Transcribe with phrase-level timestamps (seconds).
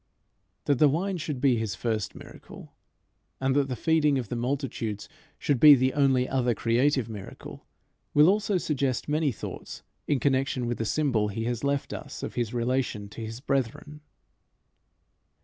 [0.65, 2.73] That the wine should be his first miracle,
[3.39, 7.67] and that the feeding of the multitudes should be the only other creative miracle,
[8.15, 12.33] will also suggest many thoughts in connection with the symbol he has left us of
[12.33, 14.01] his relation to his brethren.